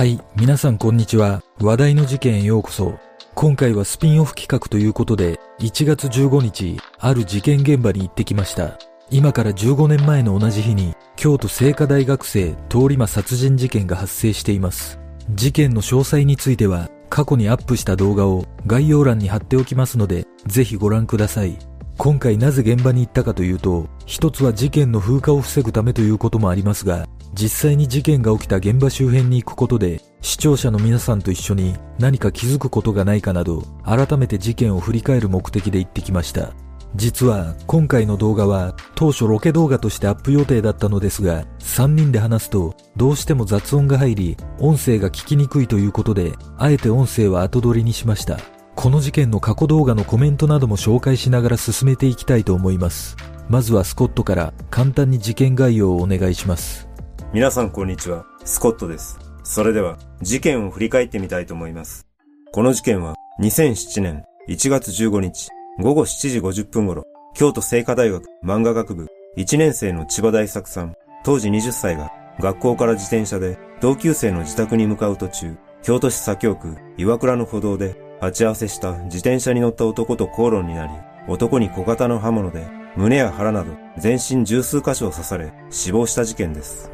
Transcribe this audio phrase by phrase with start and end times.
[0.00, 1.42] はい、皆さんこんにちは。
[1.60, 2.98] 話題の事件へようこそ。
[3.34, 8.78] 今回はスピンオフ企画ということで、1月15日、ある事件現場に行ってきました。
[9.10, 14.98] 今から15年前の同じ日に、京都聖火大学生通り魔殺人事件が発生しています。
[15.34, 21.58] 事件の詳細については、過去にアップした動画を概要欄に貼っておきますので、ぜひご覧ください。
[21.98, 36.52] 今回なぜ現場に行ったかというと、一つは事件の風化を防ぐためということもありますが、実際に事件が起きた現場周辺に行くことで、視聴者の皆さんと一緒に何か気づくことがないかなど、改めて事件を振り返る目的で行ってきました。
[36.96, 48.38] 実は今回の動画は当初ロケ動画としてアップ予定だったのですが3人で話すとどうしても雑音が入り音声が聞きにくいということであえて音声は後取りにしました。
[48.74, 53.16] この事件の過去動画のコメントなども紹介しながら進めていきたいと思います。
[53.48, 56.89] まずはスコットから簡単に事件概要をお願いします。
[57.32, 59.16] 皆さんこんにちは、スコットです。
[59.44, 62.08] それでは、事件を振り返ってみたいと思います。
[62.50, 67.04] この事件は、2007年1月15日、午後7時50分頃、
[67.36, 80.92] 京都聖火大学漫画学部1年生の千葉大作さん、当時20歳が、学校から自転車で同級生の自宅に向かう途中、京都市左京区岩倉の歩道で鉢合わせした自転車に乗った男と口論になり、
[81.28, 86.90] 男に小型の刃物で胸や腹など全身十数箇所を刺され死亡した事件です。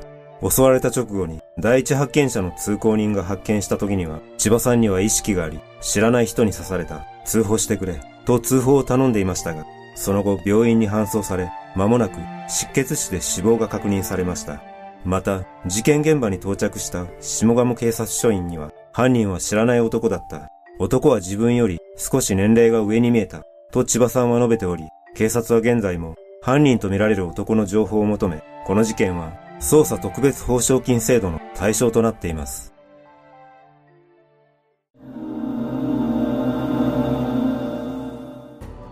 [0.48, 7.06] 襲われた直後に第一発見者の通行人が発見した時には千葉さんには意識があり知らない人に刺された。
[7.24, 8.00] 通報してくれ。
[8.24, 14.62] と通報を頼んでいましたがその後病院に搬送され間もなく失血死で死亡が確認されました。
[15.04, 20.50] また事件現場に到着した下鴨警察署員には犯人は知らない男だった。
[20.78, 23.42] 男は自分より少し年齢が上に見えた。
[23.72, 24.84] と千葉さんは述べており
[25.14, 32.74] 警察は現在も犯人とみられる男の情報を求めこの事件は捜査特別報奨金制度の対象となっています。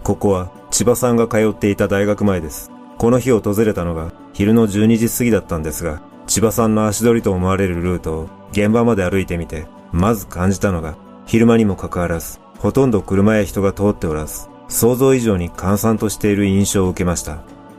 [0.02, 2.70] ここは千葉さんが通っていた大学前です。
[2.98, 17.38] この日訪れたのが昼の12時過ぎだったんですが、千葉さんの足取りと思われるルートを現場まで歩いてみて、まず感じたのが昼間にもかかわらず、ほとんど車や人が通っておらず、想像以上に閑散としている印象を受けました。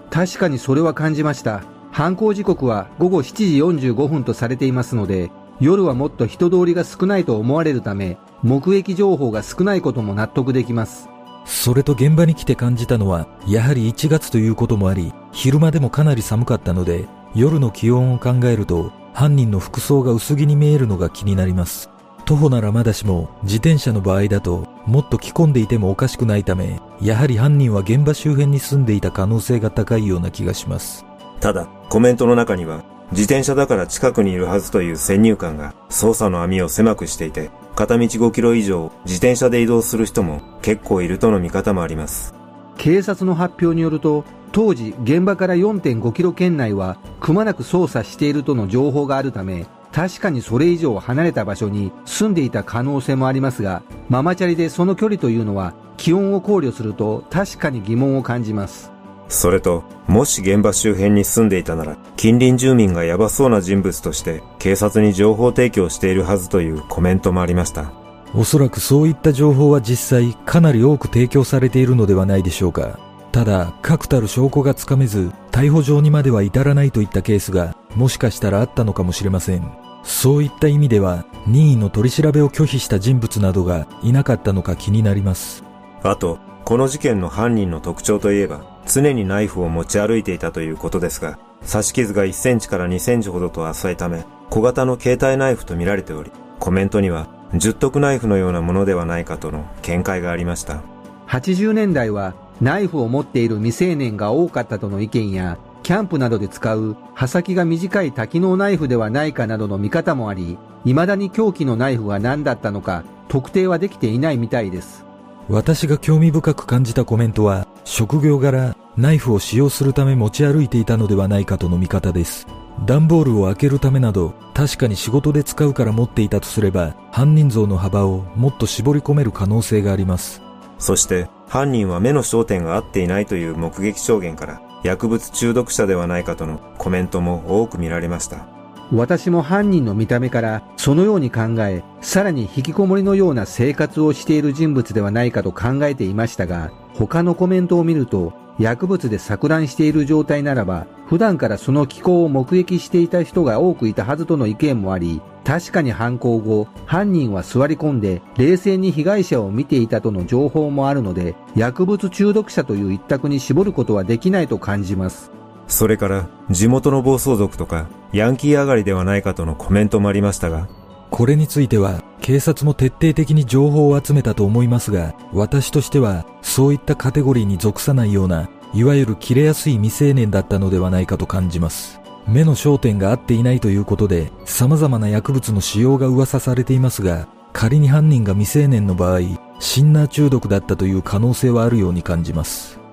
[0.10, 1.75] 確かにそれは感じました。
[1.96, 11.08] 犯行時刻は午後7時45分とされていますので、夜はもっと人通りが少ないと思われるため、目撃情報が少ないことも納得できます。
[11.46, 21.90] それと現場に来て感じたのは、やはり1月ということもあり、昼間でもかなり寒かったので、夜の気温を考えると、犯人の服装が薄着に見えるのが気になります。
[22.26, 31.06] 徒歩ならまだしも、自転車の場合だと、もっと着込んでいてもおかしくないため、やはり犯人は現場周辺に住んでいた可能性が高いような気がします。
[31.40, 42.34] ただ、コメントの中には、自転車だから近くにいるはずという先入観が捜査の網を狭くしていて、片道5キロ以上自転車で移動する人も結構いるとの見方もあります。
[42.78, 58.95] 警察の発表によると、当時現場から4.5キロ圏内はくまなく捜査しているとの情報があるため、確かにそれ以上離れた場所に住んでいた可能性もありますが、ママチャリでその距離というのは気温を考慮すると確かに疑問を感じます。
[59.28, 67.92] それと、もし現場周辺に住んでいたなら、近隣住民がヤバそうな人物として警察に情報提供しているはずというコメントもありました。
[68.34, 73.00] おそらくそういった情報は実際かなり多く提供されているのではないでしょうか。
[73.32, 79.70] ただ、確たる証拠がつかめず、逮捕状にまでは至らないといったケースが、もしかしたらあったのかもしれません。
[80.04, 85.64] そういった意味では、任意の取り調べを拒否した人物などがいなかったのか気になります。
[86.04, 91.38] あと、この事件の犯人の特徴といえば、常にナイフを持ち歩いていたということですが、
[91.70, 100.82] 刺し傷が1センチから2センチほどと浅いため、小型の携帯ナイフと見られており、コメントには、十徳ナイフのようなものではないかとの見解がありました。
[101.28, 115.06] 80年代はナイフを持っている未成年が多かったとの意見や、キャンプなどで使う刃先が短い多機能ナイフではないかなどの見方もあり、未だに凶器のナイフが何だったのか特定はできていないみたいです。
[115.50, 122.48] 私が興味深く感じたコメントは、職業柄、ナイフを使用するため持ち歩いていたのではないかとの見方です。
[122.84, 130.42] 段ボールを開けるためなど、確かに仕事で使うから持っていたとすれば、犯人像の幅をもっと絞り込める可能性があります。
[130.80, 138.48] そして、犯人は目の焦点が合っていないという目撃証言から、薬物中毒者ではないかとのコメントも多く見られました。
[138.92, 165.32] 私も犯人の見た目からそのように考え、さらに引きこもりのような生活をしている人物ではないかと考えていましたが、他のコメントを見ると、薬物で錯乱している状態ならば、普段からその気候を目撃していた人が多くいたはずとの意見もあり、確かに犯行後、犯人は座り込んで冷静に被害者を見ていたとの情報もあるので、薬物中毒者という一択に絞ることはできないと感じます。
[165.68, 170.70] それから、地元の暴走族とか、ヤンキー上がりではないかとのコメントもありましたが、
[171.12, 182.02] これについては、警察も徹底的に情報を集めたと思いますが、私としては、そういったカテゴリーに属さないような、いわゆる切れやすい未成年だったのではないかと感じます。
[182.28, 189.20] 目の焦点が合っていないということで、様々な薬物の使用が噂されていますが、仮に犯人が未成年の場合、
[189.60, 192.85] シンナー中毒だったという可能性はあるように感じます。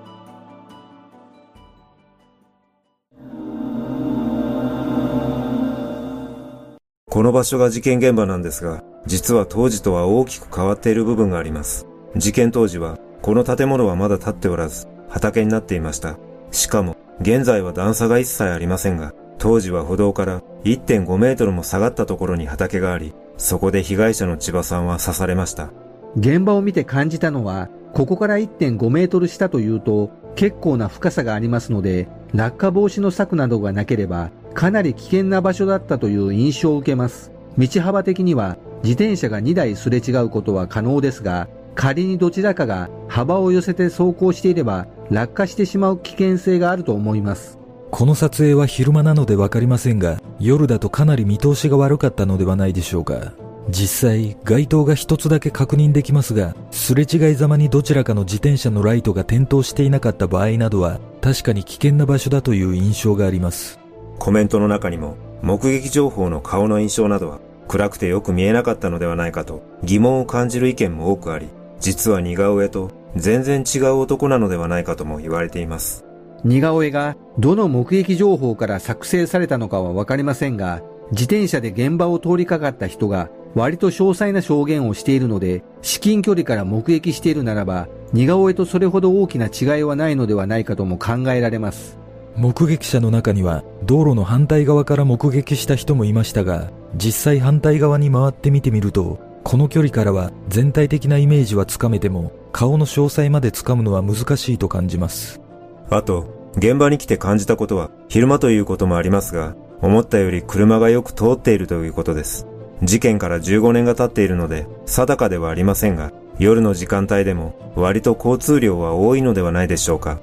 [7.13, 11.85] この場所が事件現場なんですが、実は当時とは大きく変わっている部分があります。
[12.15, 16.17] 事件当時は、この建物はまだ建っておらず、畑になっていました。
[16.49, 25.69] しかも、現在は段差が一切ありませんが、当時は歩道から1.5メートルも下がったところに畑があり、そこで被害者の千葉さんは刺されました。
[26.17, 37.31] 現場を見て感じたのは、ここから1.5メートル下というと、結構な深さがありますので、落下防止の柵などがなければ、かなり危険な場所だったという印象を受けます。
[37.57, 47.57] 道幅的には自転車が2台すれ違うことは可能ですが、仮にどちらかが幅を寄せて走行していれば落下してしまう危険性があると思います。
[47.91, 53.33] この撮影は昼間なのでわかりませんが、夜だとかなり見通しが悪かったのではないでしょうか。
[53.69, 63.82] 実際、街灯が一つだけ確認できますが、すれ違いざまにどちらかの自転車のライトが点灯していなかった場合などは、確かに危険な場所だという印象があります。
[64.23, 71.49] コメントの中にも、目撃情報の顔の印象などは、暗くてよく見えなかったのではないかと疑問を感じる意見も多くあり、
[71.81, 76.05] 実は似顔絵と全然違う男なのではないかとも言われています。
[76.45, 80.81] 似顔絵がどの目撃情報から作成されたのかはわかりませんが、
[81.11, 92.01] 自転車で現場を通りかかった人が割と詳細な証言をしているので、至近距離から目撃しているならば、似顔絵とそれほど大きな違いはないのではないかとも考えられます。
[92.35, 105.41] 目撃者の中には道路の反対側から目撃した人もいましたが、実際反対側に回ってみてみると、この距離からは全体的なイメージはつかめても、顔の詳細までつかむのは難しいと感じます。
[105.89, 112.47] あと、現場に来て感じたことは、昼間ということもありますが、思ったより車がよく通っているということです。
[112.81, 120.19] 事件から15年が経っているので、定かではありませんが、夜の時間帯でも割と交通量は多いのではないでしょうか。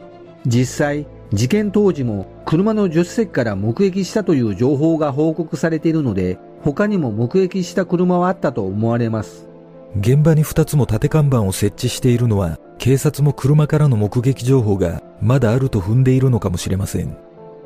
[0.47, 9.49] 実際、事件当時も車の助手席から目撃したという情報が報告されているので、他にも目撃した車はあったと思われます。
[9.99, 17.17] 現場に2つも立て看板を設置しているのは、警察も車からの目撃情報がまだあると踏んでいるのかもしれません。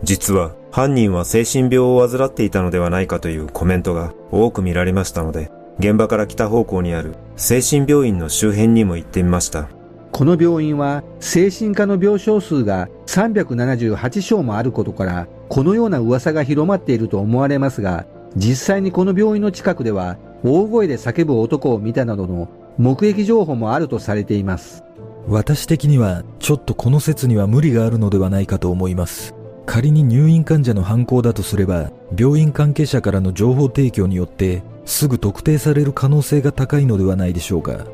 [0.03, 9.69] 実は犯人は精神病を患っていたのではないかというコメントが多く見られましたので、現場から北方向にある精神病院の周辺にも行ってみました。
[10.15, 22.49] この病院は精神科の病床数が378床もあることから、このような噂が広まっていると思われますが、実際にこの病院の近くでは、大声で叫ぶ男を見たなどの
[22.79, 24.85] 目撃情報もあるとされています。
[25.27, 29.35] 私的には、ちょっとこの説には無理があるのではないかと思います。
[29.67, 37.85] 仮に入院患者の犯行だとすれば、病院関係者からの情報提供によって、すぐ特定される可能性が高いのではないでしょうか。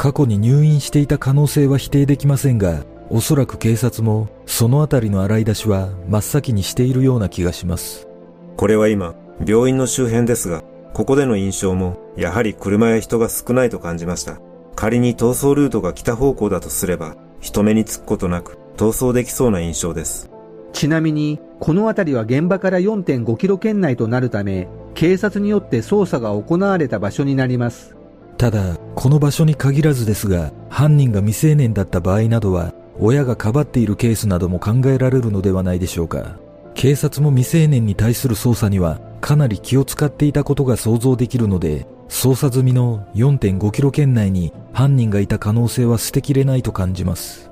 [0.00, 8.08] 過去に入院していた可能性は否定できませんが、おそらく警察もそのあたりの洗い出しは真っ先にしているような気がします。
[8.56, 9.14] これは今、
[9.46, 10.64] 病院の周辺ですが、
[10.94, 14.40] ここでの印象もやはり車や人が少ないと感じました。
[14.74, 20.30] 仮に逃走ルートが北方向だとすれば、人目につくことなく逃走できそうな印象です。
[20.72, 27.99] ちなみに、この辺りは現場から4.5キロ圏内となるため、警察によって捜査が行われた場所になります。
[28.40, 36.38] ただ、この場所に限らずですが、犯人が未成年だった場合などは、親がかばっているケースなども考えられるのではないでしょうか。
[36.72, 47.50] 警察も未成年に対する捜査にはかなり気を使っていたことが想像できるので、捜査済みの4.5キロ圏内に犯人がいた可能性は捨てきれないと感じます。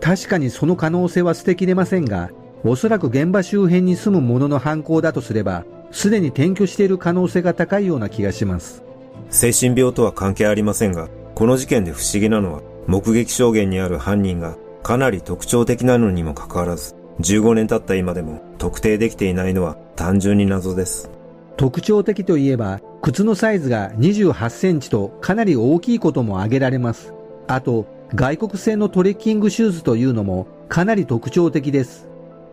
[0.00, 2.30] 確かにその可能性は捨てきれませんが、
[2.62, 8.84] おそらく現場周辺に住む者の犯行だとすれば、すでに転居している可能性が高いような気がします。
[9.30, 21.10] 精神病とは関係ありませんが、この事件で不思議なのは、目撃証言にある犯人がかなり特徴的なのにもかかわらず、15年経った今でも特定できていないのは単純に謎です。
[21.56, 27.12] 特徴的といえば、靴のサイズが28センチとかなり大きいことも挙げられます。
[27.46, 32.08] あと、外国製のトレッキングシューズというのもかなり特徴的です。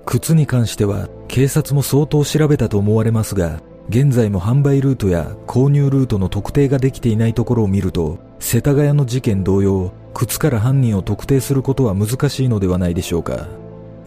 [0.05, 13.47] 靴に関しては警察も相当調べたと思われますが、現在も販売ルートや購入ルートの特定ができていないところを見ると、世田谷の事件同様、靴から犯人を特定することは難しいのではないでしょうか。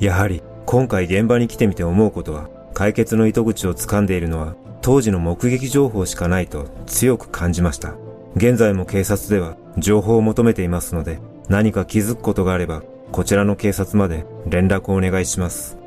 [0.01, 7.95] やはり、今回現場に来てみて思うことは、解決の糸口を掴んでいるのは、当時の目撃情報しかないと強く感じました。
[8.37, 12.83] 現在も警察では情報を求めていますので、何か気づくことがあれば、
[13.13, 15.79] こちらの警察まで連絡をお願いします。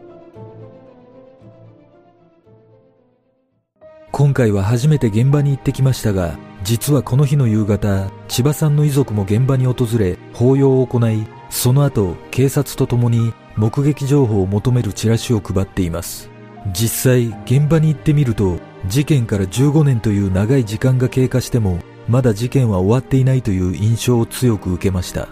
[4.12, 16.30] 今回は初めて現場に行ってきましたが、実はこの日の夕方、千葉さんの遺族も現場に訪れ、法要を行い、その後、警察と共に目撃情報を求めるチラシを配っています。
[16.74, 25.30] 実際、現場に行ってみると、事件から15年という長い時間が経過しても、まだ事件は終わっていないという印象を強く受けました。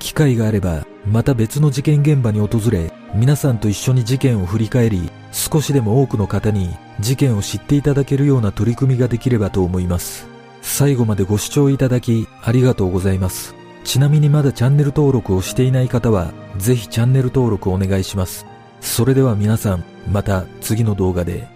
[0.00, 10.26] 機会があれば、また別の事件現場に訪れ、皆さんと一緒に事件を振り返り、少しでも多くの方に事件を知っていただけるような取り組みができればと思います。
[10.62, 13.54] 最後までご視聴いただきありがとうございます。
[13.84, 18.46] ちなみにまだチャンネル登録をしていない方は、ぜひチャンネル登録お願いします。
[18.80, 21.46] それでは皆さん、また次の動画で